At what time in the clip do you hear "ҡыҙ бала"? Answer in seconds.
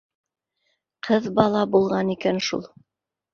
1.07-1.61